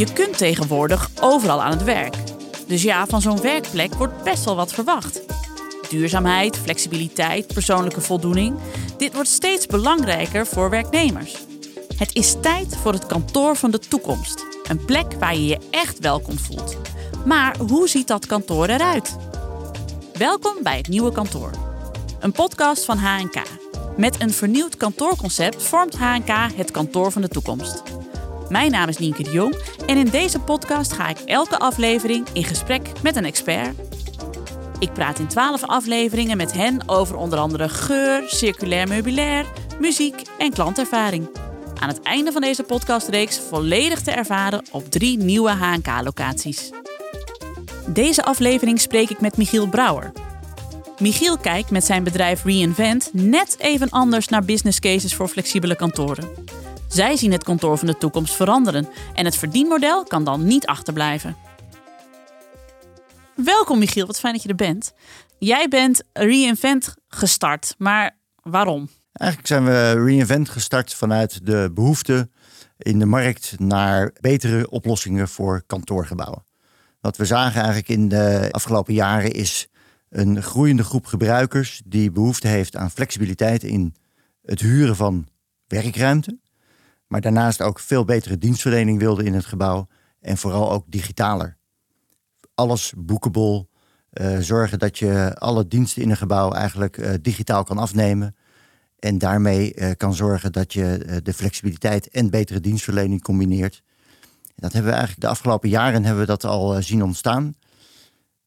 [0.00, 2.16] Je kunt tegenwoordig overal aan het werk.
[2.66, 5.22] Dus ja, van zo'n werkplek wordt best wel wat verwacht.
[5.88, 8.58] Duurzaamheid, flexibiliteit, persoonlijke voldoening.
[8.96, 11.36] Dit wordt steeds belangrijker voor werknemers.
[11.96, 14.44] Het is tijd voor het kantoor van de toekomst.
[14.68, 16.76] Een plek waar je je echt welkom voelt.
[17.24, 19.16] Maar hoe ziet dat kantoor eruit?
[20.12, 21.50] Welkom bij het nieuwe kantoor.
[22.20, 23.42] Een podcast van HNK.
[23.96, 27.82] Met een vernieuwd kantoorconcept vormt HNK het kantoor van de toekomst.
[28.50, 29.54] Mijn naam is Nienke de Jong
[29.86, 33.78] en in deze podcast ga ik elke aflevering in gesprek met een expert.
[34.78, 39.46] Ik praat in 12 afleveringen met hen over onder andere geur, circulair meubilair,
[39.80, 41.28] muziek en klantervaring.
[41.78, 46.70] Aan het einde van deze podcastreeks volledig te ervaren op drie nieuwe HNK-locaties.
[47.86, 50.12] Deze aflevering spreek ik met Michiel Brouwer.
[50.98, 56.28] Michiel kijkt met zijn bedrijf Reinvent net even anders naar business cases voor flexibele kantoren.
[56.90, 61.36] Zij zien het kantoor van de toekomst veranderen en het verdienmodel kan dan niet achterblijven.
[63.34, 64.92] Welkom Michiel, wat fijn dat je er bent.
[65.38, 68.88] Jij bent Reinvent gestart, maar waarom?
[69.12, 72.30] Eigenlijk zijn we Reinvent gestart vanuit de behoefte
[72.78, 76.44] in de markt naar betere oplossingen voor kantoorgebouwen.
[77.00, 79.68] Wat we zagen eigenlijk in de afgelopen jaren is
[80.08, 83.94] een groeiende groep gebruikers die behoefte heeft aan flexibiliteit in
[84.42, 85.28] het huren van
[85.66, 86.38] werkruimte.
[87.10, 89.86] Maar daarnaast ook veel betere dienstverlening wilde in het gebouw
[90.20, 91.56] en vooral ook digitaler.
[92.54, 93.66] Alles boekable,
[94.12, 98.36] uh, zorgen dat je alle diensten in een gebouw eigenlijk uh, digitaal kan afnemen.
[98.98, 103.82] En daarmee uh, kan zorgen dat je de flexibiliteit en betere dienstverlening combineert.
[104.56, 107.54] Dat hebben we eigenlijk de afgelopen jaren hebben we dat al zien ontstaan.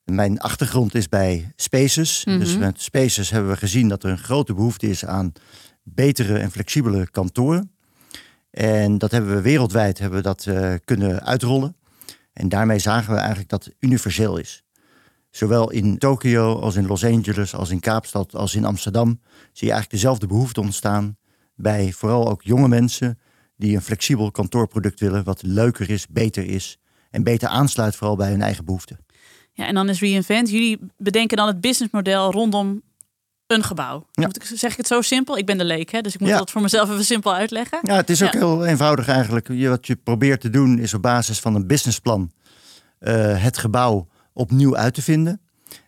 [0.03, 2.25] Mijn achtergrond is bij Spaces.
[2.25, 2.41] Mm -hmm.
[2.41, 5.31] Dus met Spaces hebben we gezien dat er een grote behoefte is aan
[5.83, 7.72] betere en flexibele kantoren.
[8.53, 11.75] En dat hebben we wereldwijd hebben dat, uh, kunnen uitrollen.
[12.33, 14.63] En daarmee zagen we eigenlijk dat het universeel is.
[15.29, 19.73] Zowel in Tokio als in Los Angeles, als in Kaapstad, als in Amsterdam zie je
[19.73, 21.17] eigenlijk dezelfde behoefte ontstaan
[21.55, 23.19] bij vooral ook jonge mensen
[23.57, 26.77] die een flexibel kantoorproduct willen, wat leuker is, beter is
[27.09, 28.97] en beter aansluit vooral bij hun eigen behoeften.
[29.53, 30.49] Ja, en dan is Reinvent.
[30.49, 32.81] Jullie bedenken dan het businessmodel rondom
[33.53, 34.07] een gebouw.
[34.11, 34.25] Ja.
[34.25, 35.37] Moet ik, zeg ik het zo simpel?
[35.37, 36.01] Ik ben de leek, hè?
[36.01, 36.37] dus ik moet ja.
[36.37, 37.79] dat voor mezelf even simpel uitleggen.
[37.81, 38.39] Ja, het is ook ja.
[38.39, 39.47] heel eenvoudig eigenlijk.
[39.47, 42.31] Je, wat je probeert te doen is op basis van een businessplan
[42.99, 45.41] uh, het gebouw opnieuw uit te vinden.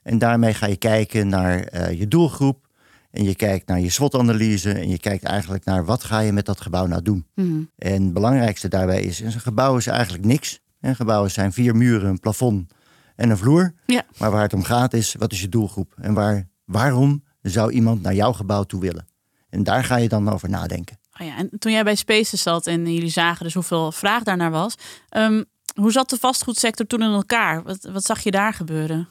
[0.03, 2.67] En daarmee ga je kijken naar uh, je doelgroep.
[3.11, 4.71] En je kijkt naar je SWOT-analyse.
[4.71, 7.25] En je kijkt eigenlijk naar wat ga je met dat gebouw nou doen.
[7.35, 7.69] Mm.
[7.77, 10.59] En het belangrijkste daarbij is, een gebouw is eigenlijk niks.
[10.79, 12.73] En gebouwen zijn vier muren, een plafond
[13.15, 13.73] en een vloer.
[13.85, 14.03] Ja.
[14.17, 15.93] Maar waar het om gaat is, wat is je doelgroep?
[15.97, 19.07] En waar, waarom zou iemand naar jouw gebouw toe willen?
[19.49, 20.97] En daar ga je dan over nadenken.
[21.19, 24.51] Oh ja, en toen jij bij Spaces zat en jullie zagen dus hoeveel vraag daarnaar
[24.51, 24.75] was.
[25.17, 25.45] Um,
[25.75, 27.63] hoe zat de vastgoedsector toen in elkaar?
[27.63, 29.07] Wat, wat zag je daar gebeuren?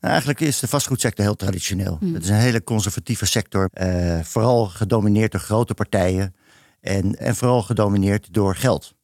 [0.00, 1.96] Nou, eigenlijk is de vastgoedsector heel traditioneel.
[2.00, 2.14] Hmm.
[2.14, 3.70] Het is een hele conservatieve sector.
[3.74, 6.34] Uh, vooral gedomineerd door grote partijen.
[6.80, 8.94] En, en vooral gedomineerd door geld.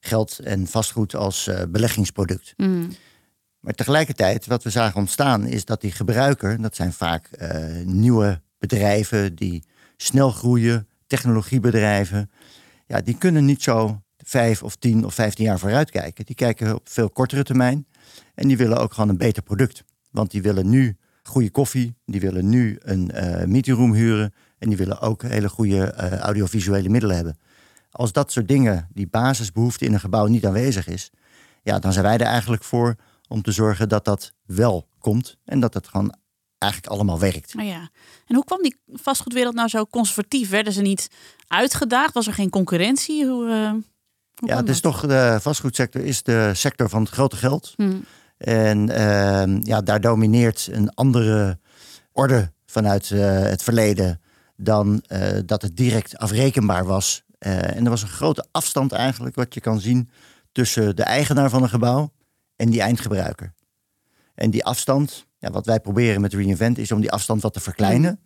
[0.00, 2.52] Geld en vastgoed als uh, beleggingsproduct.
[2.56, 2.88] Hmm.
[3.62, 8.40] Maar tegelijkertijd, wat we zagen ontstaan, is dat die gebruiker, dat zijn vaak uh, nieuwe
[8.58, 9.64] bedrijven die
[9.96, 12.30] snel groeien, technologiebedrijven,
[12.86, 16.24] ja, die kunnen niet zo vijf of tien of vijftien jaar vooruit kijken.
[16.24, 17.86] Die kijken op veel kortere termijn
[18.34, 19.84] en die willen ook gewoon een beter product.
[20.10, 24.78] Want die willen nu goede koffie, die willen nu een uh, meetingroom huren en die
[24.78, 27.38] willen ook hele goede uh, audiovisuele middelen hebben.
[27.90, 31.10] Als dat soort dingen, die basisbehoefte in een gebouw niet aanwezig is,
[31.62, 32.96] ja, dan zijn wij er eigenlijk voor
[33.32, 36.14] om te zorgen dat dat wel komt en dat het gewoon
[36.58, 37.54] eigenlijk allemaal werkt.
[37.58, 37.90] Oh ja.
[38.26, 40.50] En hoe kwam die vastgoedwereld nou zo conservatief?
[40.50, 41.08] Werden ze niet
[41.46, 42.14] uitgedaagd?
[42.14, 43.26] Was er geen concurrentie?
[43.26, 43.70] Hoe, uh,
[44.34, 47.72] hoe ja, het is toch de vastgoedsector is de sector van het grote geld.
[47.76, 48.04] Hmm.
[48.36, 51.58] En uh, ja, daar domineert een andere
[52.12, 54.20] orde vanuit uh, het verleden
[54.56, 57.24] dan uh, dat het direct afrekenbaar was.
[57.38, 60.10] en er was een grote afstand eigenlijk, wat je kan zien,
[60.52, 62.12] tussen de eigenaar van een gebouw
[62.62, 63.54] en die eindgebruiker.
[64.34, 67.60] En die afstand, ja, wat wij proberen met Reinvent, is om die afstand wat te
[67.60, 68.20] verkleinen.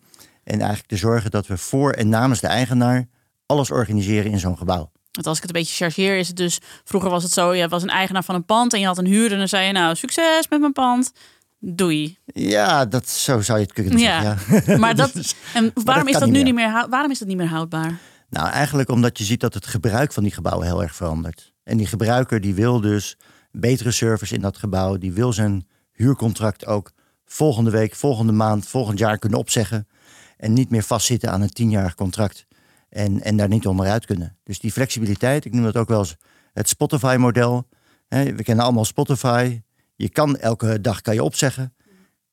[0.45, 3.07] En eigenlijk te zorgen dat we voor en namens de eigenaar
[3.47, 4.91] alles organiseren in zo'n gebouw.
[5.13, 6.59] Want als ik het een beetje chargeer, is het dus...
[6.85, 9.07] Vroeger was het zo, je was een eigenaar van een pand en je had een
[9.07, 9.33] huurder...
[9.33, 11.13] en dan zei je, nou, succes met mijn pand.
[11.59, 12.19] Doei.
[12.27, 14.23] Ja, dat, zo zou je het kunnen ja.
[14.23, 14.73] zeggen.
[14.73, 14.79] Ja.
[14.85, 16.73] Maar, dat, en waarom, dat is dat nu niet meer.
[16.73, 17.99] meer, waarom is dat niet meer houdbaar?
[18.31, 21.53] Nou, eigenlijk omdat je ziet dat het gebruik van die gebouwen heel erg verandert.
[21.63, 23.17] En die gebruiker die wil dus
[23.61, 24.97] betere service in dat gebouw.
[24.97, 26.93] Die wil zijn huurcontract ook
[27.25, 29.89] volgende week, volgende maand, volgend jaar kunnen opzeggen.
[30.37, 32.47] En niet meer vastzitten aan een tienjarig contract.
[32.89, 34.37] En, en daar niet onderuit kunnen.
[34.43, 36.17] Dus die flexibiliteit, ik noem dat ook wel eens
[36.53, 37.69] het Spotify-model.
[38.09, 39.61] We kennen allemaal Spotify.
[39.95, 41.75] Je kan elke dag kan je opzeggen.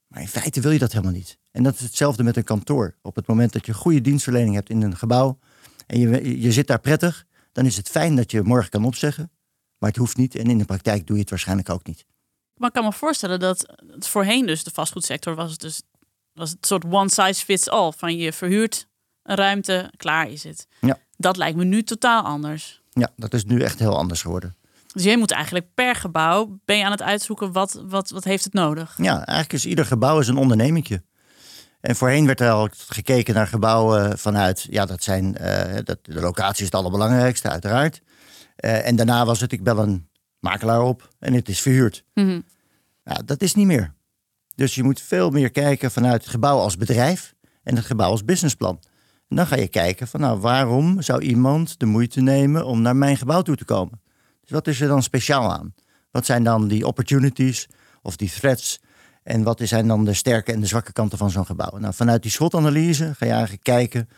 [0.07, 1.37] Maar in feite wil je dat helemaal niet.
[1.51, 2.95] En dat is hetzelfde met een kantoor.
[3.01, 5.39] Op het moment dat je goede dienstverlening hebt in een gebouw
[5.87, 9.31] en je, je zit daar prettig, dan is het fijn dat je morgen kan opzeggen.
[9.83, 12.05] Maar het hoeft niet en in de praktijk doe je het waarschijnlijk ook niet.
[12.55, 15.81] Maar ik kan me voorstellen dat het voorheen dus de vastgoedsector was het dus
[16.33, 17.91] was het soort one size fits all.
[17.97, 18.87] Van je verhuurt
[19.23, 20.67] een ruimte, klaar is het.
[20.79, 20.97] Ja.
[21.17, 22.81] Dat lijkt me nu totaal anders.
[22.89, 24.55] Ja, dat is nu echt heel anders geworden.
[24.93, 28.43] Dus jij moet eigenlijk per gebouw ben je aan het uitzoeken wat, wat, wat heeft
[28.43, 28.93] het nodig.
[28.97, 31.03] Ja, eigenlijk is ieder gebouw is een ondernemingje.
[31.81, 36.21] En voorheen werd er al gekeken naar gebouwen vanuit, ja, dat zijn, eh, dat, de
[36.21, 38.01] locatie is het allerbelangrijkste, uiteraard.
[38.55, 40.09] Eh, en daarna was het, ik bel een
[40.39, 42.05] makelaar op en het is verhuurd.
[42.13, 42.41] Mhm.
[43.25, 43.93] Dat is niet meer.
[44.55, 47.33] Dus je moet veel meer kijken vanuit het gebouw als bedrijf
[47.63, 48.79] en het gebouw als businessplan.
[49.27, 52.95] En dan ga je kijken van, nou, waarom zou iemand de moeite nemen om naar
[52.95, 54.01] mijn gebouw toe te komen?
[54.41, 55.73] Dus wat is er dan speciaal aan?
[56.11, 57.67] Wat zijn dan die opportunities
[58.01, 58.81] of die threats?
[59.23, 61.77] En wat zijn dan de sterke en de zwakke kanten van zo'n gebouw?
[61.77, 64.09] Nou, vanuit die SWOT-analyse ga je eigenlijk kijken,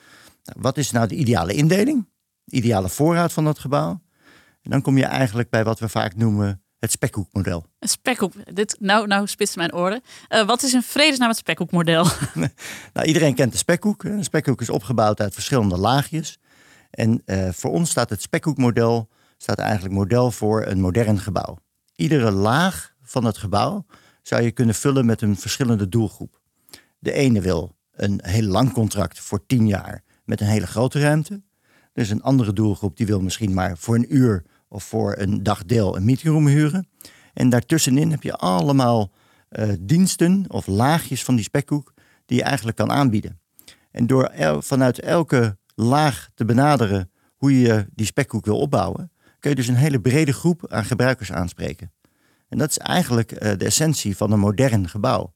[0.43, 2.07] nou, wat is nou de ideale indeling?
[2.43, 4.01] De ideale voorraad van dat gebouw?
[4.65, 7.65] En dan kom je eigenlijk bij wat we vaak noemen het spekhoekmodel.
[7.79, 8.33] Een spekhoek.
[8.53, 10.01] Dit, nou, nou spitst mijn oren.
[10.29, 12.07] Uh, wat is in vredesnaam het spekhoekmodel?
[12.93, 14.03] nou, iedereen kent de spekhoek.
[14.03, 16.37] Een spekhoek is opgebouwd uit verschillende laagjes.
[16.89, 21.57] En uh, voor ons staat het spekhoekmodel staat eigenlijk model voor een modern gebouw.
[21.95, 23.85] Iedere laag van het gebouw
[24.21, 26.39] zou je kunnen vullen met een verschillende doelgroep.
[26.99, 31.41] De ene wil een heel lang contract voor tien jaar met een hele grote ruimte.
[31.93, 35.95] Dus een andere doelgroep die wil misschien maar voor een uur of voor een dagdeel
[35.95, 36.87] een meetingroom huren.
[37.33, 39.11] En daartussenin heb je allemaal
[39.49, 41.93] uh, diensten of laagjes van die spekhoek
[42.25, 43.39] die je eigenlijk kan aanbieden.
[43.91, 49.55] En door vanuit elke laag te benaderen hoe je die spekhoek wil opbouwen, kun je
[49.55, 51.91] dus een hele brede groep aan gebruikers aanspreken.
[52.49, 55.33] En dat is eigenlijk uh, de essentie van een modern gebouw.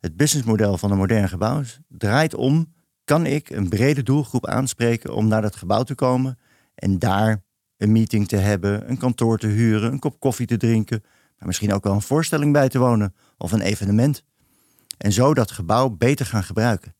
[0.00, 2.74] Het businessmodel van een modern gebouw draait om:
[3.04, 6.38] kan ik een brede doelgroep aanspreken om naar dat gebouw te komen
[6.74, 7.42] en daar
[7.78, 11.02] een meeting te hebben, een kantoor te huren, een kop koffie te drinken,
[11.38, 14.22] maar misschien ook wel een voorstelling bij te wonen of een evenement.
[14.98, 16.94] En zo dat gebouw beter gaan gebruiken.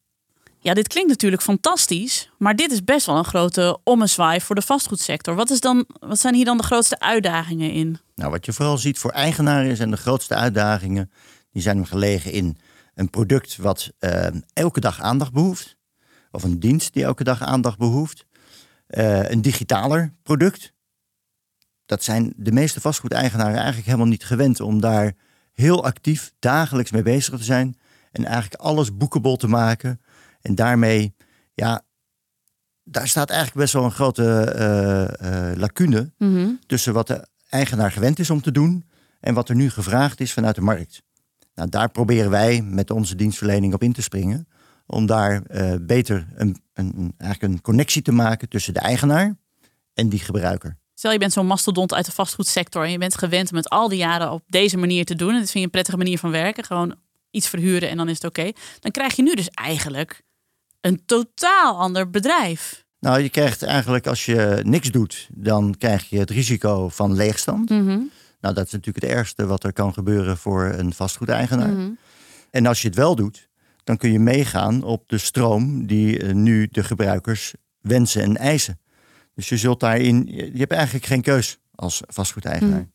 [0.58, 4.62] Ja, dit klinkt natuurlijk fantastisch, maar dit is best wel een grote ommezwaai voor de
[4.62, 5.34] vastgoedsector.
[5.34, 7.98] Wat, is dan, wat zijn hier dan de grootste uitdagingen in?
[8.14, 11.10] Nou, wat je vooral ziet voor eigenaren zijn de grootste uitdagingen.
[11.52, 12.58] Die zijn gelegen in
[12.94, 15.76] een product wat uh, elke dag aandacht behoeft.
[16.30, 18.25] Of een dienst die elke dag aandacht behoeft.
[18.88, 20.72] Uh, een digitaler product.
[21.86, 25.12] Dat zijn de meeste vastgoedeigenaren eigenlijk helemaal niet gewend om daar
[25.52, 27.78] heel actief dagelijks mee bezig te zijn.
[28.12, 30.00] En eigenlijk alles boekable te maken.
[30.40, 31.14] En daarmee,
[31.54, 31.82] ja,
[32.84, 34.54] daar staat eigenlijk best wel een grote
[35.20, 36.58] uh, uh, lacune mm -hmm.
[36.66, 38.84] tussen wat de eigenaar gewend is om te doen
[39.20, 41.02] en wat er nu gevraagd is vanuit de markt.
[41.54, 44.48] Nou, daar proberen wij met onze dienstverlening op in te springen.
[44.86, 49.36] Om daar uh, beter een, een, eigenlijk een connectie te maken tussen de eigenaar
[49.94, 50.76] en die gebruiker.
[50.94, 53.88] Stel je bent zo'n mastodont uit de vastgoedsector en je bent gewend om het al
[53.88, 55.32] die jaren op deze manier te doen.
[55.32, 56.64] En dat vind je een prettige manier van werken.
[56.64, 56.94] Gewoon
[57.30, 58.52] iets verhuren en dan is het oké.
[58.80, 60.22] Dan krijg je nu dus eigenlijk
[60.80, 62.84] een totaal ander bedrijf.
[63.00, 67.70] Nou, je krijgt eigenlijk als je niks doet, dan krijg je het risico van leegstand.
[67.70, 68.10] Mm -hmm.
[68.40, 71.68] Nou, dat is natuurlijk het ergste wat er kan gebeuren voor een vastgoedeigenaar.
[71.68, 71.98] Mm -hmm.
[72.50, 73.45] En als je het wel doet,
[73.86, 78.80] dan kun je meegaan op de stroom die nu de gebruikers wensen en eisen.
[79.34, 82.78] Dus je zult daarin, je hebt eigenlijk geen keus als vastgoedeigenaar.
[82.78, 82.92] Mm.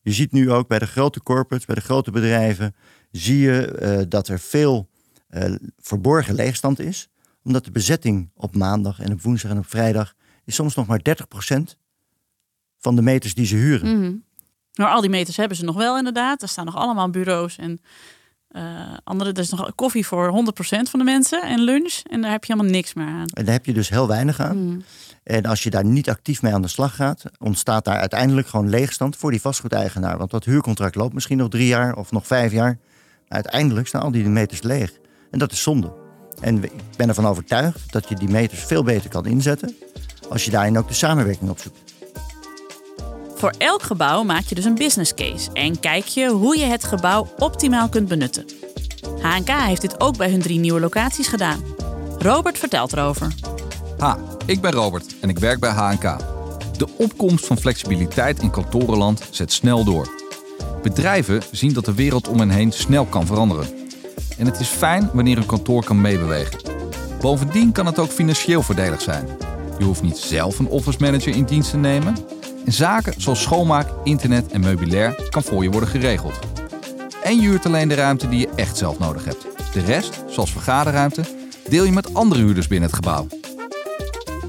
[0.00, 2.74] Je ziet nu ook bij de grote corporates, bij de grote bedrijven,
[3.10, 4.88] zie je uh, dat er veel
[5.30, 7.08] uh, verborgen leegstand is
[7.44, 11.00] omdat de bezetting op maandag en op woensdag en op vrijdag is soms nog maar
[11.48, 11.76] 30%
[12.78, 13.96] van de meters die ze huren.
[13.96, 14.24] Mm -hmm.
[14.74, 16.42] Maar al die meters hebben ze nog wel inderdaad.
[16.42, 17.80] Er staan nog allemaal bureaus en
[18.56, 18.62] uh,
[19.04, 19.32] andere.
[19.32, 22.00] Er is nog koffie voor 100% van de mensen en lunch.
[22.10, 23.26] En daar heb je helemaal niks meer aan.
[23.34, 24.56] En daar heb je dus heel weinig aan.
[24.56, 24.84] Mm.
[25.22, 28.68] En als je daar niet actief mee aan de slag gaat, ontstaat daar uiteindelijk gewoon
[28.68, 30.18] leegstand voor die vastgoedeigenaar.
[30.18, 32.78] Want dat huurcontract loopt misschien nog drie jaar of nog vijf jaar.
[33.28, 34.92] Maar uiteindelijk staan al die meters leeg.
[35.30, 35.92] En dat is zonde.
[36.40, 39.76] En ik ben ervan overtuigd dat je die meters veel beter kan inzetten
[40.28, 41.93] als je daarin ook de samenwerking opzoekt.
[43.44, 46.84] Voor elk gebouw maak je dus een business case en kijk je hoe je het
[46.84, 48.44] gebouw optimaal kunt benutten.
[49.20, 51.62] HNK heeft dit ook bij hun drie nieuwe locaties gedaan.
[52.18, 53.34] Robert vertelt erover.
[53.98, 56.16] Ha, ik ben Robert en ik werk bij HNK.
[56.76, 60.08] De opkomst van flexibiliteit in kantorenland zet snel door.
[60.82, 63.66] Bedrijven zien dat de wereld om hen heen snel kan veranderen.
[64.38, 66.60] En het is fijn wanneer een kantoor kan meebewegen.
[67.20, 69.26] Bovendien kan het ook financieel voordelig zijn.
[69.78, 72.33] Je hoeft niet zelf een office manager in dienst te nemen.
[72.64, 76.38] En zaken zoals schoonmaak, internet en meubilair kan voor je worden geregeld.
[77.22, 79.46] En je huurt alleen de ruimte die je echt zelf nodig hebt.
[79.72, 81.22] De rest, zoals vergaderruimte,
[81.68, 83.26] deel je met andere huurders binnen het gebouw.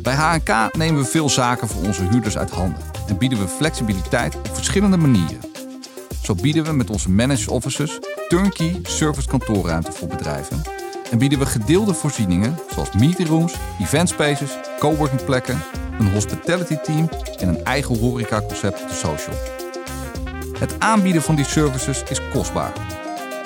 [0.02, 4.36] Bij HNK nemen we veel zaken voor onze huurders uit handen en bieden we flexibiliteit
[4.36, 5.40] op verschillende manieren.
[6.24, 10.62] Zo bieden we met onze managed offices turnkey service kantoorruimte voor bedrijven
[11.12, 15.64] en bieden we gedeelde voorzieningen zoals meetingrooms, event spaces, coworking plekken,
[16.00, 19.36] een hospitality team en een eigen horecaconcept de social.
[20.60, 22.74] Het aanbieden van die services is kostbaar.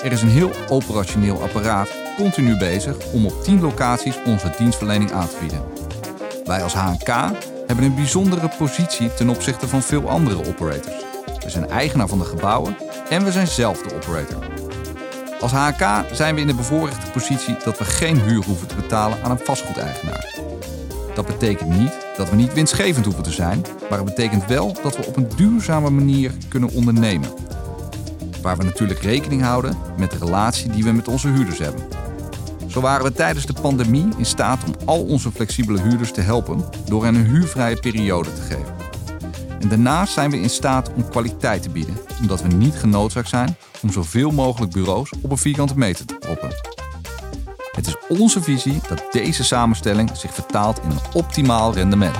[0.03, 5.27] Er is een heel operationeel apparaat continu bezig om op 10 locaties onze dienstverlening aan
[5.27, 5.63] te bieden.
[6.45, 7.07] Wij als HNK
[7.67, 11.03] hebben een bijzondere positie ten opzichte van veel andere operators.
[11.43, 12.77] We zijn eigenaar van de gebouwen
[13.09, 14.47] en we zijn zelf de operator.
[15.39, 19.23] Als HNK zijn we in de bevoorrechte positie dat we geen huur hoeven te betalen
[19.23, 20.37] aan een vastgoedeigenaar.
[21.19, 24.97] Dat betekent niet dat we niet winstgevend hoeven te zijn, maar het betekent wel dat
[24.97, 27.29] we op een duurzame manier kunnen ondernemen.
[28.41, 31.83] Waar we natuurlijk rekening houden met de relatie die we met onze huurders hebben.
[32.67, 36.63] Zo waren we tijdens de pandemie in staat om al onze flexibele huurders te helpen
[36.85, 38.75] door hen een huurvrije periode te geven.
[39.59, 43.57] En daarnaast zijn we in staat om kwaliteit te bieden, omdat we niet genoodzaakt zijn
[43.81, 46.78] om zoveel mogelijk bureaus op een vierkante meter te proppen.
[47.71, 52.17] Het is onze visie dat deze samenstelling zich vertaalt in een optimaal rendement.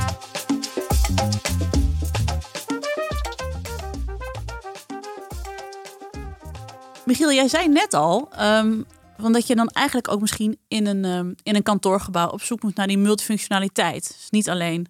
[7.05, 8.85] Michiel, jij zei net al um,
[9.17, 12.75] dat je dan eigenlijk ook misschien in een, um, in een kantoorgebouw op zoek moet
[12.75, 14.07] naar die multifunctionaliteit.
[14.07, 14.87] Dus niet alleen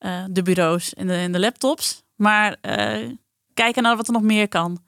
[0.00, 3.10] uh, de bureaus en de, laptops, maar uh,
[3.54, 4.78] kijken naar wat er nog meer kan.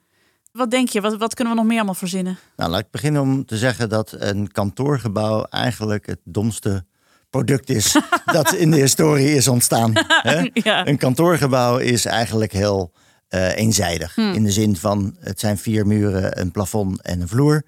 [0.57, 1.01] Wat denk je?
[1.01, 2.39] Wat, wat kunnen we nog meer allemaal verzinnen?
[2.57, 6.85] Nou, laat ik beginnen om te zeggen dat een kantoorgebouw eigenlijk het domste
[7.31, 9.93] product is dat in de historie is ontstaan.
[10.07, 10.49] Hè?
[10.53, 10.87] Ja.
[10.87, 12.93] Een kantoorgebouw is eigenlijk heel
[13.31, 14.15] uh, eenzijdig.
[14.15, 14.33] Hmm.
[14.33, 17.63] In de zin van het zijn vier muren, een plafond en een vloer.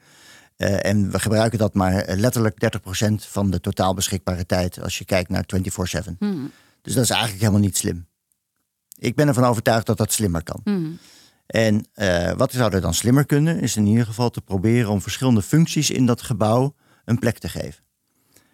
[0.57, 5.05] Uh, en we gebruiken dat maar letterlijk 30% van de totaal beschikbare tijd als je
[5.05, 6.13] kijkt naar 24/7.
[6.19, 6.51] Hmm.
[6.83, 8.07] Dus dat is eigenlijk helemaal niet slim.
[8.99, 10.61] Ik ben ervan overtuigd dat dat slimmer kan.
[10.65, 10.99] Hmm.
[11.49, 15.03] En uh, wat zou er dan slimmer kunnen, is in ieder geval te proberen om
[15.03, 16.75] verschillende functies in dat gebouw
[17.05, 17.85] een plek te geven.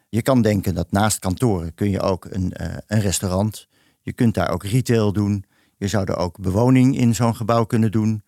[0.09, 3.69] Je kan denken dat naast kantoren kun je ook een, uh, een restaurant,
[4.03, 5.45] je kunt daar ook retail doen,
[5.77, 8.23] je zou er ook bewoning in zo'n gebouw kunnen doen.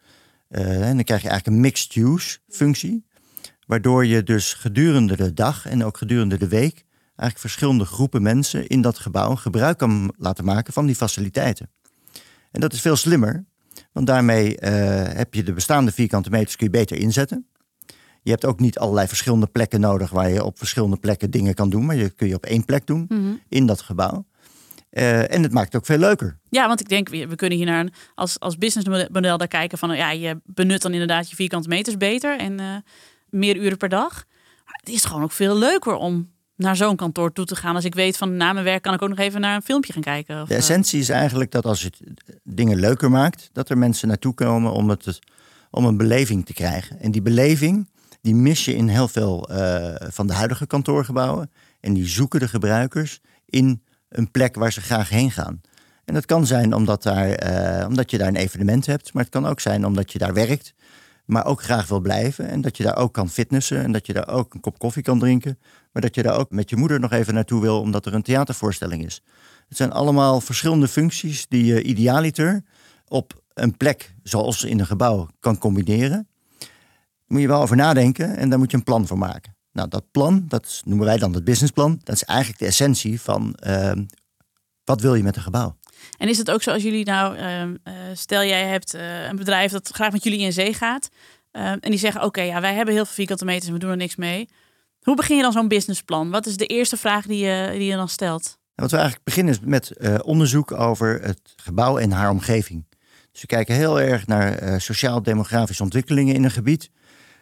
[0.49, 3.07] Uh, en dan krijg je eigenlijk een mixed-use functie,
[3.67, 8.67] waardoor je dus gedurende de dag en ook gedurende de week eigenlijk verschillende groepen mensen
[8.67, 11.71] in dat gebouw gebruik kan laten maken van die faciliteiten.
[12.51, 13.45] En dat is veel slimmer,
[13.97, 14.69] want daarmee uh,
[15.03, 17.47] heb je de bestaande vierkante meters kun je beter inzetten.
[18.23, 21.71] Je hebt ook niet allerlei verschillende plekken nodig waar je op verschillende plekken dingen kan
[21.71, 23.41] doen, maar je kun je op één plek doen mm -hmm.
[23.49, 24.27] in dat gebouw.
[24.91, 26.39] Uh, en het maakt het ook veel leuker.
[26.49, 29.97] Ja, want ik denk, we kunnen hier naar een, als, als businessmodel daar kijken van,
[29.97, 32.77] ja, je benut dan inderdaad je vierkante meters beter en uh,
[33.29, 34.25] meer uren per dag.
[34.65, 37.75] Maar het is gewoon ook veel leuker om naar zo'n kantoor toe te gaan.
[37.75, 39.93] Als ik weet van na mijn werk kan ik ook nog even naar een filmpje
[39.93, 40.43] gaan kijken.
[40.43, 42.01] Of, de essentie is eigenlijk dat als het
[42.43, 45.19] dingen leuker maakt, dat er mensen naartoe komen om, het,
[45.71, 47.01] om een beleving te krijgen.
[47.01, 47.89] En die beleving,
[48.21, 51.51] die mis je in heel veel uh, van de huidige kantoorgebouwen.
[51.81, 55.61] En die zoeken de gebruikers in een plek waar ze graag heen gaan.
[56.05, 57.47] En dat kan zijn omdat, daar,
[57.81, 60.35] uh, omdat je daar een evenement hebt, maar het kan ook zijn omdat je daar
[60.35, 60.75] werkt
[61.27, 62.49] maar ook graag wil blijven.
[62.49, 65.03] En dat je daar ook kan fitnessen en dat je daar ook een kop koffie
[65.03, 65.59] kan drinken.
[65.97, 68.23] Maar dat je daar ook met je moeder nog even naartoe wil omdat er een
[68.23, 69.23] theatervoorstelling is.
[69.69, 72.63] Het zijn allemaal verschillende functies die je idealiter
[73.09, 76.29] op een plek zoals in een gebouw kan combineren.
[76.59, 76.69] Daar
[77.27, 79.57] moet je wel over nadenken en daar moet je een plan voor maken.
[79.73, 82.01] Nou, dat plan, dat noemen wij dan het businessplan.
[82.05, 83.93] Dat is eigenlijk de essentie van uh,
[84.85, 85.77] wat wil je met een gebouw.
[86.19, 87.63] En is het ook zo als jullie nou, uh,
[88.13, 91.09] stel jij hebt uh, een bedrijf dat graag met jullie in zee gaat.
[91.53, 93.91] Uh, en die zeggen, oké, ja, wij hebben heel veel vierkante meters en we doen
[93.91, 94.49] er niks mee.
[95.07, 96.31] Hoe begin je dan zo'n businessplan?
[96.31, 98.59] Wat is de eerste vraag die je, die je dan stelt?
[98.75, 102.85] Wat we eigenlijk beginnen is met onderzoek over het gebouw en haar omgeving.
[103.33, 106.91] Dus we kijken heel erg naar sociaal-demografische ontwikkelingen in een gebied.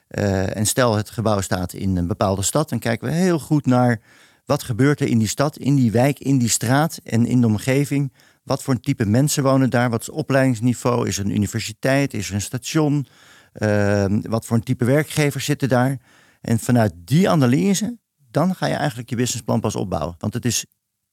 [0.09, 4.01] en stel het gebouw staat in een bepaalde stad, dan kijken we heel goed naar
[4.45, 7.47] wat gebeurt er in die stad, in die wijk, in die straat en in de
[7.47, 9.91] omgeving wat voor een type mensen wonen daar?
[9.91, 11.09] Wat is het opleidingsniveau?
[11.09, 12.15] Is er een universiteit?
[12.15, 13.07] Is er een station?
[13.55, 15.99] Uh, wat voor een type werkgevers zitten daar?
[16.45, 17.99] En vanuit die analyse,
[18.31, 20.15] dan ga je eigenlijk je businessplan pas opbouwen.
[20.19, 20.67] Want het is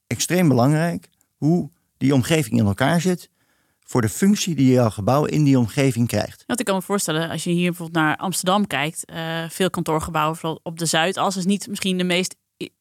[0.06, 3.30] extreem belangrijk hoe die omgeving in elkaar zit
[3.80, 6.44] voor de functie die jouw gebouw in die omgeving krijgt.
[6.46, 10.36] Want ik kan me voorstellen, als je hier bijvoorbeeld naar Amsterdam kijkt, uh, veel kantoorgebouwen,
[10.36, 12.36] vooral op de Zuidas, is niet misschien de meest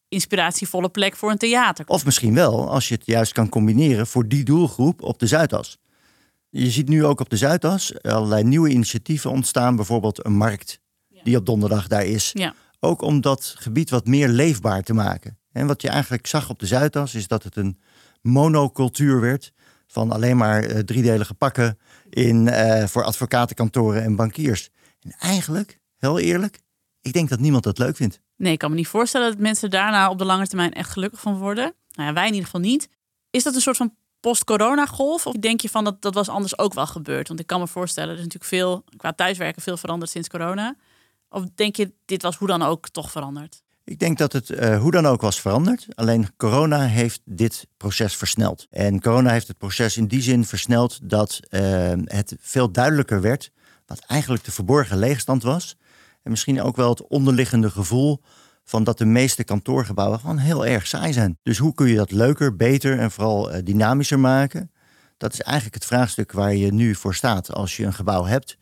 [0.10, 1.86] inspiratievolle plek voor een theater.
[1.88, 5.78] Of misschien wel, als je het juist kan combineren voor die doelgroep op de Zuidas.
[6.50, 9.76] Je ziet nu ook op de Zuidas allerlei nieuwe initiatieven ontstaan.
[9.76, 10.81] Bijvoorbeeld een markt
[11.24, 12.32] die op donderdag daar is.
[12.34, 12.54] Ja.
[12.80, 15.38] Ook om dat gebied wat meer leefbaar te maken.
[15.52, 17.80] En wat je eigenlijk zag op de Zuidas is dat het een
[18.22, 19.52] monocultuur werd.
[19.88, 21.78] Van alleen maar uh, driedelige pakken
[22.10, 24.70] in, uh, voor advocatenkantoren en bankiers.
[25.02, 26.60] En eigenlijk, heel eerlijk,
[27.02, 28.20] ik denk dat niemand dat leuk vindt.
[28.38, 31.20] Nee, ik kan me niet voorstellen dat mensen daarna op de lange termijn echt gelukkig
[31.20, 31.74] van worden.
[31.92, 32.90] Nou ja, wij in ieder geval niet.
[33.30, 35.28] Is dat een soort van post-corona-golf?
[35.28, 37.28] Of denk je van dat dat was anders ook wel gebeurd?
[37.28, 40.76] Want ik kan me voorstellen, er is natuurlijk veel qua thuiswerken veel veranderd sinds corona.
[41.32, 43.64] Of denk je, dit was hoe dan ook toch veranderd?
[43.84, 45.88] Ik denk dat het uh, hoe dan ook was veranderd.
[45.96, 48.68] Alleen corona heeft dit proces versneld.
[48.70, 53.52] En corona heeft het proces in die zin versneld dat uh, het veel duidelijker werd
[53.86, 55.78] wat eigenlijk de verborgen leegstand was.
[56.24, 58.22] En misschien ook wel het onderliggende gevoel
[58.64, 61.38] van dat de meeste kantoorgebouwen gewoon heel erg saai zijn.
[61.44, 64.72] Dus hoe kun je dat leuker, beter en vooral uh, dynamischer maken?
[65.18, 68.58] Dat is eigenlijk het vraagstuk waar je nu voor staat als je een gebouw hebt.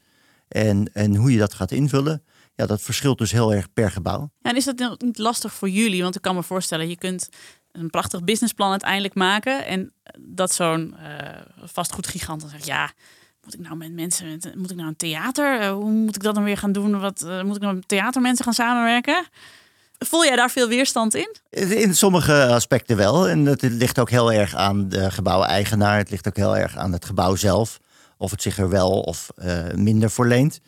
[0.47, 2.23] En, en hoe je dat gaat invullen
[2.59, 4.31] ja, dat verschilt dus heel erg per gebouw.
[4.41, 6.03] Ja, en is dat niet lastig voor jullie?
[6.03, 7.29] Want ik kan me voorstellen, je kunt
[7.71, 9.65] een prachtig businessplan uiteindelijk maken.
[9.65, 11.07] En dat zo'n uh,
[11.63, 12.91] vastgoedgigant dan zegt, ja,
[13.43, 15.61] moet ik nou met mensen, moet ik nou een theater?
[15.61, 16.99] Uh, hoe moet ik dat dan weer gaan doen?
[16.99, 19.25] Wat, uh, moet ik nou met theatermensen gaan samenwerken?
[19.97, 21.35] Voel jij daar veel weerstand in?
[21.49, 23.27] In sommige aspecten wel.
[23.27, 25.97] En het ligt ook heel erg aan de gebouweigenaar.
[25.97, 27.79] Het ligt ook heel erg aan het gebouw zelf.
[28.17, 29.29] Of het zich er wel of
[29.75, 30.59] minder voor leent.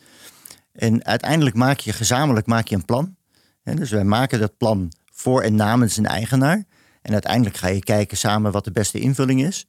[0.72, 3.16] En uiteindelijk maak je gezamenlijk maak je een plan.
[3.62, 6.64] dus wij maken dat plan voor en namens een eigenaar.
[7.02, 9.66] En uiteindelijk ga je kijken samen wat de beste invulling is.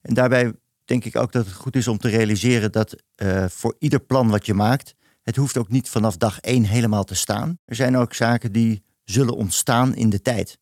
[0.00, 0.52] En daarbij
[0.84, 4.28] denk ik ook dat het goed is om te realiseren dat uh, voor ieder plan
[4.28, 7.58] wat je maakt, het hoeft ook niet vanaf dag één helemaal te staan.
[7.64, 10.58] Er zijn ook zaken die zullen ontstaan in de tijd.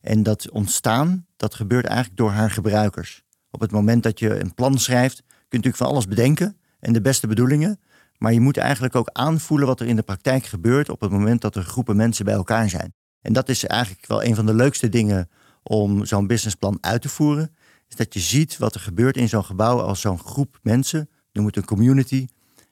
[0.00, 3.22] En dat ontstaan, dat gebeurt eigenlijk door haar gebruikers.
[3.50, 6.92] Op het moment dat je een plan schrijft, kun je natuurlijk van alles bedenken en
[6.92, 7.80] de beste bedoelingen.
[8.18, 11.40] Maar je moet eigenlijk ook aanvoelen wat er in de praktijk gebeurt op het moment
[11.40, 12.94] dat er groepen mensen bij elkaar zijn.
[13.20, 15.30] En dat is eigenlijk wel een van de leukste dingen
[15.62, 17.56] om zo'n businessplan uit te voeren.
[17.88, 21.46] Is dat je ziet wat er gebeurt in zo'n gebouw als zo'n groep mensen, noem
[21.46, 22.26] het een community,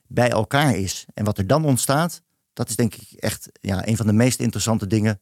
[0.07, 1.07] bij elkaar is.
[1.15, 4.41] En wat er dan ontstaat, dat is denk ik echt ja, een van de meest
[4.41, 5.21] interessante dingen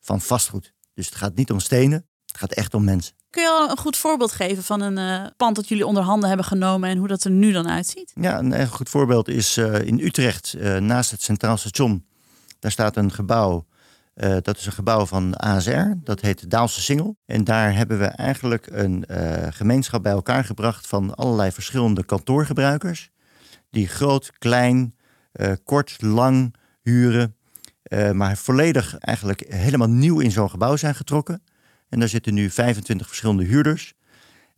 [0.00, 0.74] van vastgoed.
[0.94, 3.14] Dus het gaat niet om stenen, het gaat echt om mensen.
[3.34, 6.28] Kun je al een goed voorbeeld geven van een uh, pand dat jullie onder handen
[6.28, 8.12] hebben genomen en hoe dat er nu dan uitziet?
[8.14, 12.04] Ja, een erg goed voorbeeld is uh, in Utrecht, uh, naast het Centraal Station.
[12.58, 13.66] Daar staat een gebouw,
[14.42, 17.16] dat is een gebouw van ASR, dat heet Daalse Singel.
[17.26, 19.04] En daar hebben we eigenlijk een
[19.50, 23.10] gemeenschap bij elkaar gebracht van allerlei verschillende kantoorgebruikers.
[23.70, 24.94] Die groot, klein,
[25.64, 27.36] kort, lang huren.
[28.12, 31.42] maar volledig eigenlijk helemaal nieuw in zo'n gebouw zijn getrokken.
[31.94, 33.94] En daar zitten nu 25 verschillende huurders.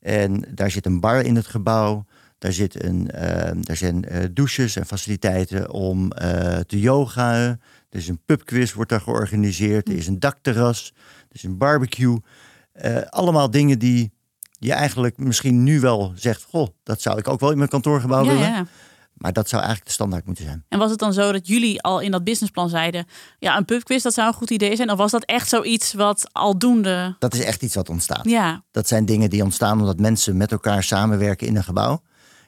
[0.01, 2.05] En daar zit een bar in het gebouw.
[2.39, 3.21] Daar, zit een, uh,
[3.61, 7.35] daar zijn uh, douches en faciliteiten om uh, te yoga.
[7.35, 7.59] Er
[7.99, 9.89] is een pubquiz, wordt daar georganiseerd.
[9.89, 10.93] Er is een dakterras.
[11.29, 12.21] Er is een barbecue.
[13.09, 14.13] allemaal dingen die
[14.59, 16.43] je eigenlijk misschien nu wel zegt...
[16.43, 18.49] goh, dat zou ik ook wel in mijn kantoorgebouw ja, willen.
[18.49, 18.67] Ja.
[19.17, 20.65] Maar dat zou eigenlijk de standaard moeten zijn.
[20.69, 23.07] En was het dan zo dat jullie al in dat businessplan zeiden:
[23.39, 24.91] ja, een pubquiz dat zou een goed idee zijn?
[24.91, 27.17] Of was dat echt zoiets wat aldoende.
[27.19, 28.25] Dat is echt iets wat ontstaat.
[28.25, 28.63] Ja.
[28.71, 32.03] Dat zijn dingen die ontstaan omdat mensen met elkaar samenwerken in een gebouw.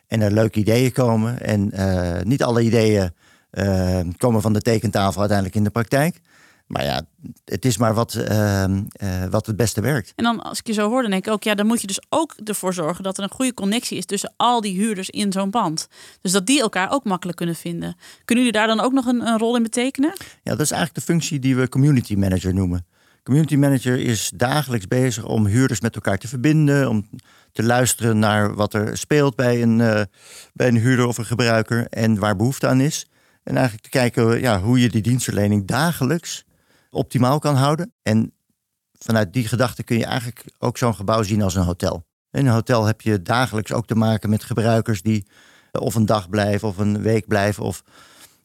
[0.07, 1.41] En er leuke ideeën komen.
[1.41, 3.15] En uh, niet alle ideeën
[3.53, 6.21] uh, komen van de tekentafel uiteindelijk in de praktijk.
[6.69, 7.03] Maar ja,
[7.45, 10.13] het is maar wat, uh, uh, wat het beste werkt.
[10.17, 11.87] En dan als ik je zo hoor, dan denk ik ook, ja, dan moet je
[11.87, 15.33] dus ook ervoor zorgen dat er een goede connectie is tussen al die huurders in
[15.33, 15.89] zo'n pand.
[16.21, 17.97] Dus dat die elkaar ook makkelijk kunnen vinden.
[18.25, 20.13] Kunnen jullie daar dan ook nog een, een rol in betekenen?
[20.43, 22.87] Ja, dat is eigenlijk de functie die we community manager noemen.
[23.23, 27.09] Community manager is dagelijks bezig om huurders met elkaar te verbinden, om
[27.53, 30.03] te luisteren naar wat er speelt bij een, uh,
[30.53, 33.07] bij een huurder of een gebruiker en waar behoefte aan is.
[33.43, 36.45] En eigenlijk te kijken ja, hoe je die dienstverlening dagelijks
[36.91, 37.93] optimaal kan houden.
[38.03, 38.33] En
[38.99, 42.07] vanuit die gedachte kun je eigenlijk ook zo'n gebouw zien als een hotel.
[42.31, 45.27] In een hotel heb je dagelijks ook te maken met gebruikers die
[45.73, 47.65] of een dag blijven of een week blijven.
[47.65, 47.83] Of,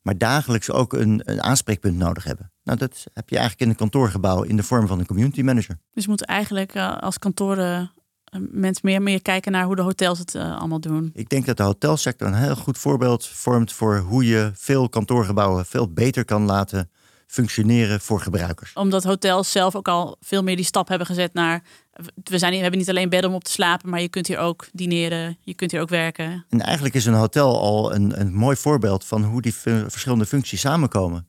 [0.02, 2.52] maar dagelijks ook een, een aanspreekpunt nodig hebben.
[2.64, 5.78] Nou, dat heb je eigenlijk in een kantoorgebouw in de vorm van een community manager.
[5.92, 7.92] Dus we moeten eigenlijk uh, als kantoren
[8.34, 11.12] uh, mensen meer, meer kijken naar hoe de hotels het uh, allemaal doen.
[11.14, 15.66] Ik denk dat de hotelsector een heel goed voorbeeld vormt voor hoe je veel kantoorgebouwen
[15.66, 16.90] veel beter kan laten
[17.34, 18.74] functioneren voor gebruikers.
[18.74, 21.63] Omdat hotels zelf ook al veel meer die stap hebben gezet naar.
[22.24, 24.38] We, zijn, we hebben niet alleen bedden om op te slapen, maar je kunt hier
[24.38, 26.46] ook dineren, je kunt hier ook werken.
[26.50, 29.54] En eigenlijk is een hotel al een, een mooi voorbeeld van hoe die
[29.88, 31.28] verschillende functies samenkomen.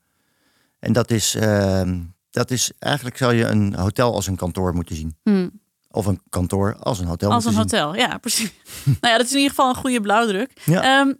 [0.78, 1.90] En dat is, uh,
[2.30, 5.16] dat is eigenlijk zou je een hotel als een kantoor moeten zien.
[5.22, 5.60] Hmm.
[5.90, 7.30] Of een kantoor als een hotel.
[7.30, 7.60] Als een zien.
[7.60, 8.52] hotel, ja, precies.
[9.00, 10.50] nou ja, dat is in ieder geval een goede blauwdruk.
[10.64, 10.82] Ja.
[10.82, 11.12] Ehm,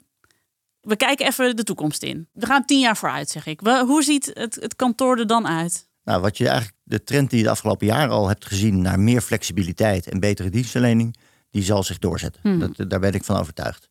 [0.85, 2.29] we kijken even de toekomst in.
[2.33, 3.61] We gaan tien jaar vooruit, zeg ik.
[3.61, 5.89] We- Hoe ziet het, het kantoor er dan uit?
[6.05, 9.01] Nou, wat je eigenlijk, de trend die je de afgelopen jaren al hebt gezien naar
[9.01, 11.17] meer flexibiliteit en betere dienstverlening,
[11.51, 12.41] die zal zich doorzetten.
[12.43, 12.59] Hmm.
[12.59, 13.87] Dat, daar ben ik van overtuigd.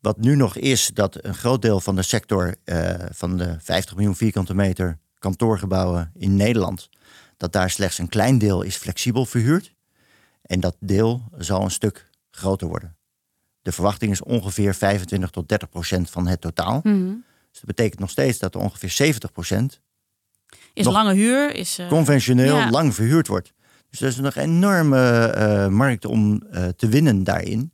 [0.00, 3.94] Wat nu nog is, dat een groot deel van de sector eh, van de 50
[3.96, 6.88] miljoen vierkante meter kantoorgebouwen in Nederland,
[7.36, 9.74] dat daar slechts een klein deel is flexibel verhuurd.
[10.42, 12.96] En dat deel zal een stuk groter worden.
[13.70, 16.80] De verwachting is ongeveer 25 tot 30 procent van het totaal.
[16.82, 17.06] Mhm.
[17.50, 19.80] Dus dat betekent nog steeds dat er ongeveer 70 procent
[20.74, 21.54] Is lange huur?
[21.54, 22.70] Is, eh, conventioneel ja.
[22.70, 23.52] lang verhuurd wordt.
[23.90, 27.72] Dus er is nog een enorme eh, markt om eh, te winnen daarin.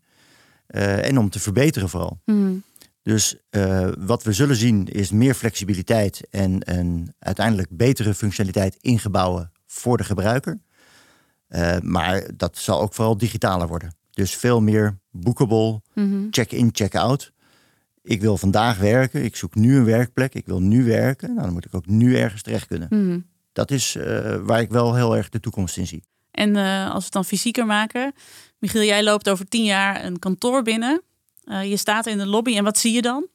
[0.67, 2.21] En om te verbeteren vooral.
[2.25, 2.55] mhm.
[3.03, 3.37] Dus
[3.99, 9.97] wat we zullen zien is meer flexibiliteit en een uiteindelijk betere functionaliteit in gebouwen voor
[9.97, 10.59] de gebruiker.
[11.83, 13.95] Maar dat zal ook vooral digitaler worden.
[14.17, 16.27] Dus veel meer bookable, Mhm.
[16.31, 17.33] check-in, check-out.
[18.03, 21.29] Ik wil vandaag werken, ik zoek nu een werkplek, ik wil nu werken.
[21.29, 23.19] Nou, dan moet ik ook nu ergens terecht kunnen Mhm.
[23.53, 26.03] dat is eh, waar ik wel heel erg de toekomst in zie.
[26.31, 28.13] En eh, als we het dan fysieker maken.
[28.59, 31.03] Michiel, jij loopt over tien jaar een kantoor binnen.
[31.45, 33.27] Eh, je staat in de lobby en wat zie je dan?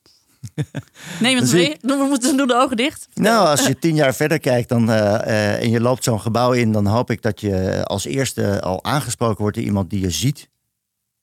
[1.19, 1.77] Neem het mee.
[1.81, 3.07] We moeten doen de ogen dicht.
[3.13, 6.85] Nou, als je tien jaar verder kijkt dan, en je loopt zo'n gebouw in, dan
[6.85, 10.49] hoop ik dat je als eerste al aangesproken wordt door iemand die je ziet.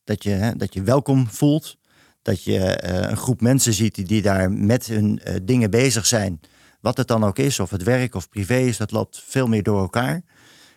[0.09, 1.77] Dat je, hè, dat je welkom voelt.
[2.23, 6.07] Dat je eh, een groep mensen ziet die, die daar met hun eh, dingen bezig
[6.07, 6.41] zijn.
[6.81, 9.63] Wat het dan ook is, of het werk of privé is, dat loopt veel meer
[9.63, 10.23] door elkaar.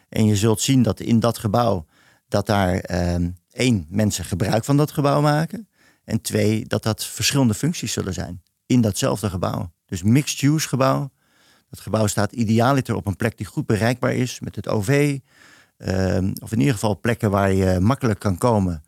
[0.10, 1.86] En je zult zien dat in dat gebouw,
[2.28, 5.68] dat daar ehm, één, mensen gebruik van dat gebouw maken.
[6.04, 9.72] En twee, dat dat verschillende functies zullen zijn in datzelfde gebouw.
[9.86, 11.12] Dus mixed-use gebouw.
[11.70, 15.20] Dat gebouw staat idealiter op een plek die goed bereikbaar is met het OV.
[15.78, 18.84] ehm, of in ieder geval plekken waar je makkelijk kan komen.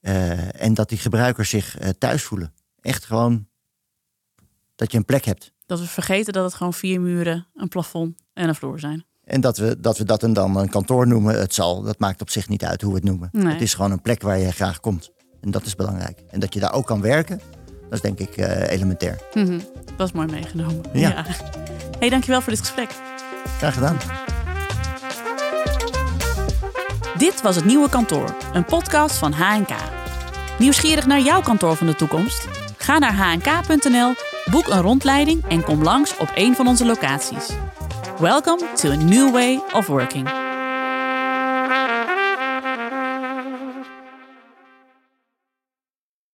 [0.00, 2.52] Eh, en dat die gebruikers zich eh, thuis voelen.
[2.80, 3.48] Echt gewoon
[4.74, 5.52] dat je een plek hebt.
[5.66, 9.04] Dat we vergeten dat het gewoon vier muren, een plafond en een vloer zijn.
[9.24, 12.20] En dat we dat, we dat een dan een kantoor noemen, het zal, dat maakt
[12.20, 13.28] op zich niet uit hoe we het noemen.
[13.32, 13.52] Nee.
[13.52, 15.10] Het is gewoon een plek waar je graag komt.
[15.40, 16.22] En dat is belangrijk.
[16.28, 17.40] En dat je daar ook kan werken,
[17.82, 19.20] dat is denk ik eh, elementair.
[19.34, 19.58] Mhm.
[19.96, 20.82] Dat is mooi meegenomen.
[20.92, 21.24] Ja.
[21.98, 22.90] Hey, dankjewel voor dit gesprek.
[23.58, 23.96] Graag gedaan.
[27.20, 29.70] Dit was het Nieuwe Kantoor, een podcast van HNK.
[30.58, 32.48] Nieuwsgierig naar jouw kantoor van de toekomst?
[32.76, 34.14] Ga naar hnk.nl,
[34.50, 37.48] boek een rondleiding en kom langs op een van onze locaties.
[38.18, 40.39] Welcome to a new way of working.